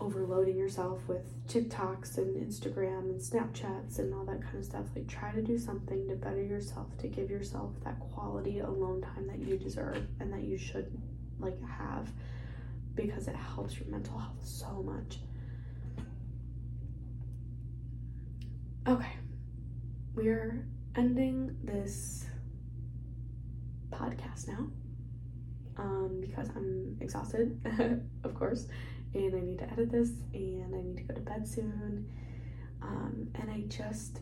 overloading 0.00 0.56
yourself 0.56 1.00
with 1.08 1.24
TikToks 1.48 2.18
and 2.18 2.36
Instagram 2.36 3.10
and 3.10 3.20
Snapchats 3.20 3.98
and 3.98 4.14
all 4.14 4.24
that 4.24 4.42
kind 4.42 4.58
of 4.58 4.64
stuff. 4.64 4.84
Like, 4.94 5.08
try 5.08 5.32
to 5.32 5.42
do 5.42 5.58
something 5.58 6.06
to 6.08 6.14
better 6.14 6.42
yourself, 6.42 6.96
to 6.98 7.08
give 7.08 7.30
yourself 7.30 7.72
that 7.84 7.98
quality 7.98 8.60
alone 8.60 9.02
time 9.02 9.26
that 9.26 9.40
you 9.40 9.56
deserve 9.56 10.06
and 10.20 10.32
that 10.32 10.42
you 10.42 10.56
should 10.56 10.96
like 11.40 11.60
have 11.62 12.10
because 12.94 13.28
it 13.28 13.36
helps 13.36 13.78
your 13.78 13.88
mental 13.88 14.18
health 14.18 14.44
so 14.44 14.82
much. 14.82 15.18
Okay, 18.86 19.12
we're 20.14 20.64
ending 20.96 21.56
this 21.62 22.27
podcast 23.90 24.48
now 24.48 24.68
um, 25.78 26.18
because 26.20 26.48
I'm 26.54 26.96
exhausted, 27.00 27.60
of 28.24 28.34
course, 28.34 28.66
and 29.14 29.34
I 29.34 29.40
need 29.40 29.58
to 29.58 29.70
edit 29.70 29.90
this 29.90 30.10
and 30.34 30.74
I 30.74 30.82
need 30.82 30.96
to 30.98 31.02
go 31.04 31.14
to 31.14 31.20
bed 31.20 31.46
soon. 31.46 32.10
Um, 32.82 33.28
and 33.34 33.50
I 33.50 33.62
just, 33.68 34.20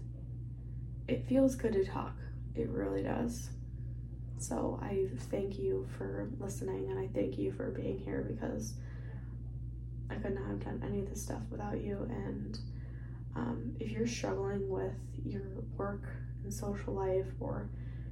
it 1.09 1.27
feels 1.29 1.55
good 1.55 1.73
to 1.75 1.85
talk. 1.85 2.17
It 2.55 2.69
really 2.69 3.03
does. 3.03 3.51
So 4.39 4.79
I 4.83 5.07
thank 5.31 5.59
you 5.59 5.87
for 5.97 6.29
listening 6.39 6.91
and 6.91 6.99
I 6.99 7.09
thank 7.15 7.39
you 7.39 7.53
for 7.53 7.71
being 7.71 7.99
here 7.99 8.27
because 8.29 8.75
I 10.11 10.15
could 10.17 10.35
not 10.35 10.47
have 10.49 10.65
done 10.65 10.83
any 10.87 11.01
of 11.01 11.09
this 11.09 11.23
stuff 11.23 11.43
without 11.51 11.81
you. 11.81 12.07
And 12.09 12.59
um, 13.35 13.77
if 13.81 13.91
you're 13.91 14.07
struggling 14.07 14.69
with 14.69 14.95
your 15.25 15.43
work 15.77 16.03
and 16.45 16.53
social 16.53 16.95
life 16.95 17.27
or 17.41 17.69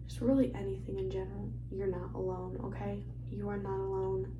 just 0.06 0.20
really 0.20 0.52
anything 0.54 0.98
in 0.98 1.10
general, 1.10 1.50
you're 1.70 1.86
not 1.86 2.14
alone, 2.14 2.58
okay? 2.64 3.02
You 3.30 3.48
are 3.48 3.56
not 3.56 3.78
alone. 3.78 4.36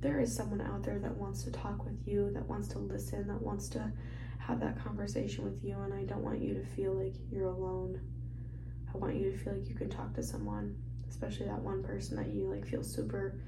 There 0.00 0.20
is 0.20 0.34
someone 0.34 0.60
out 0.60 0.82
there 0.82 0.98
that 0.98 1.16
wants 1.16 1.42
to 1.44 1.50
talk 1.50 1.84
with 1.84 2.06
you, 2.06 2.30
that 2.32 2.46
wants 2.46 2.68
to 2.68 2.78
listen, 2.78 3.28
that 3.28 3.42
wants 3.42 3.68
to 3.70 3.92
have 4.38 4.60
that 4.60 4.82
conversation 4.82 5.44
with 5.44 5.62
you, 5.62 5.78
and 5.80 5.92
I 5.92 6.04
don't 6.04 6.22
want 6.24 6.40
you 6.40 6.54
to 6.54 6.64
feel 6.64 6.94
like 6.94 7.14
you're 7.30 7.48
alone. 7.48 8.00
I 8.92 8.98
want 8.98 9.16
you 9.16 9.30
to 9.30 9.38
feel 9.38 9.54
like 9.54 9.68
you 9.68 9.74
can 9.74 9.90
talk 9.90 10.14
to 10.14 10.22
someone, 10.22 10.76
especially 11.08 11.46
that 11.46 11.60
one 11.60 11.82
person 11.82 12.16
that 12.16 12.28
you 12.28 12.48
like 12.48 12.66
feel 12.66 12.82
super 12.82 13.40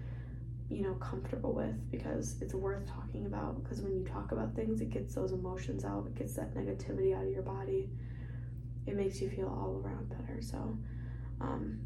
you 0.73 0.83
know, 0.83 0.95
comfortable 0.95 1.53
with 1.53 1.91
because 1.91 2.37
it's 2.41 2.55
worth 2.55 2.87
talking 2.87 3.27
about. 3.27 3.63
Because 3.63 3.81
when 3.81 3.95
you 3.95 4.05
talk 4.05 4.33
about 4.33 4.55
things, 4.55 4.81
it 4.81 4.91
gets 4.91 5.15
those 5.15 5.33
emotions 5.33 5.85
out, 5.85 6.07
it 6.07 6.15
gets 6.15 6.35
that 6.35 6.55
negativity 6.55 7.15
out 7.17 7.25
of 7.25 7.31
your 7.31 7.43
body. 7.43 7.91
It 8.87 8.97
makes 8.97 9.21
you 9.21 9.29
feel 9.29 9.49
all 9.49 9.83
around 9.85 10.09
better. 10.09 10.41
So, 10.41 10.79
um, 11.41 11.81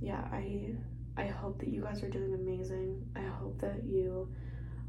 yeah, 0.00 0.24
I 0.32 0.74
I 1.16 1.26
hope 1.26 1.58
that 1.60 1.68
you 1.68 1.82
guys 1.82 2.02
are 2.02 2.08
doing 2.08 2.34
amazing. 2.34 3.04
I 3.16 3.22
hope 3.22 3.60
that 3.60 3.84
you 3.84 4.28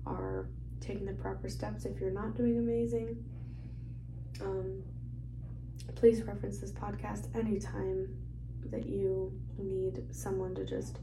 are 0.05 0.47
taking 0.79 1.05
the 1.05 1.13
proper 1.13 1.49
steps 1.49 1.85
if 1.85 1.99
you're 1.99 2.11
not 2.11 2.35
doing 2.35 2.57
amazing. 2.57 3.23
Um, 4.41 4.83
please 5.95 6.21
reference 6.23 6.59
this 6.59 6.71
podcast 6.71 7.35
anytime 7.35 8.15
that 8.69 8.85
you 8.85 9.33
need 9.57 10.03
someone 10.11 10.53
to 10.55 10.65
just 10.65 10.99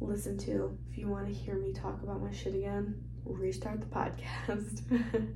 listen 0.00 0.36
to. 0.38 0.76
If 0.90 0.98
you 0.98 1.08
want 1.08 1.26
to 1.26 1.32
hear 1.32 1.56
me 1.56 1.72
talk 1.72 2.02
about 2.02 2.22
my 2.22 2.32
shit 2.32 2.54
again, 2.54 3.02
restart 3.24 3.80
the 3.80 3.86
podcast. 3.86 4.82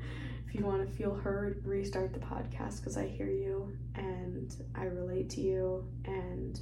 if 0.54 0.60
you 0.60 0.66
want 0.66 0.88
to 0.88 0.96
feel 0.96 1.12
heard, 1.12 1.60
restart 1.66 2.12
the 2.12 2.20
podcast 2.20 2.78
because 2.78 2.96
I 2.96 3.08
hear 3.08 3.28
you 3.28 3.76
and 3.96 4.54
I 4.76 4.84
relate 4.84 5.28
to 5.30 5.40
you 5.40 5.84
and 6.04 6.60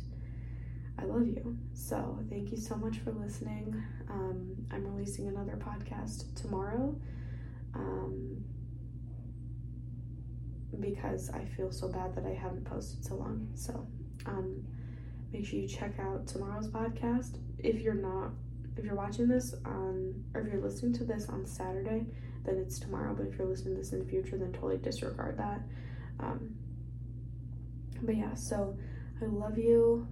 I 0.99 1.05
love 1.05 1.27
you. 1.27 1.59
So, 1.75 2.19
thank 2.31 2.51
you 2.51 2.57
so 2.57 2.75
much 2.75 3.01
for 3.01 3.13
listening. 3.13 3.83
Um, 4.09 4.57
I'm 4.71 4.87
releasing 4.87 5.29
another 5.29 5.59
podcast 5.59 6.35
tomorrow 6.41 6.97
um, 7.75 8.43
because 10.81 11.29
I 11.29 11.45
feel 11.45 11.71
so 11.71 11.89
bad 11.89 12.15
that 12.17 12.25
I 12.25 12.33
haven't 12.33 12.65
posted 12.65 13.05
so 13.05 13.17
long. 13.17 13.47
So, 13.55 13.87
um, 14.25 14.65
make 15.35 15.45
sure 15.45 15.59
you 15.59 15.69
check 15.69 15.99
out 16.01 16.27
tomorrow's 16.27 16.69
podcast. 16.69 17.37
If 17.59 17.83
you're 17.83 17.93
not, 17.93 18.31
if 18.75 18.87
you're 18.87 18.95
watching 18.95 19.29
this 19.29 19.55
on, 19.67 20.25
or 20.33 20.41
if 20.41 20.51
you're 20.51 20.63
listening 20.63 20.95
to 20.95 21.05
this 21.05 21.29
on 21.29 21.45
Saturday, 21.45 22.07
then 22.45 22.59
it's 22.59 22.79
tomorrow. 22.79 23.15
But 23.15 23.27
if 23.27 23.39
you're 23.39 23.47
listening 23.47 23.75
to 23.75 23.81
this 23.81 23.93
in 23.93 24.01
the 24.01 24.05
future, 24.05 24.37
then 24.37 24.53
totally 24.53 24.79
disregard 24.79 25.39
that. 25.39 25.63
Um, 26.21 26.55
but 28.03 28.17
yeah, 28.17 28.35
so 28.35 28.77
I 29.21 29.27
love 29.27 29.59
you. 29.59 30.07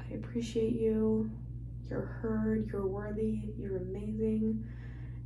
I 0.00 0.14
appreciate 0.14 0.74
you. 0.74 1.30
You're 1.88 2.06
heard, 2.20 2.68
you're 2.70 2.86
worthy, 2.86 3.40
you're 3.58 3.76
amazing, 3.76 4.64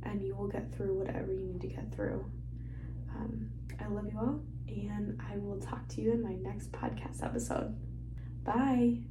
and 0.03 0.21
you 0.21 0.35
will 0.35 0.47
get 0.47 0.73
through 0.75 0.97
whatever 0.97 1.33
you 1.33 1.45
need 1.45 1.61
to 1.61 1.67
get 1.67 1.93
through. 1.93 2.23
Um, 3.15 3.49
I 3.79 3.87
love 3.87 4.05
you 4.11 4.19
all, 4.19 4.41
and 4.67 5.19
I 5.31 5.37
will 5.37 5.59
talk 5.59 5.87
to 5.89 6.01
you 6.01 6.11
in 6.11 6.21
my 6.21 6.35
next 6.35 6.71
podcast 6.71 7.23
episode. 7.23 7.75
Bye. 8.43 9.10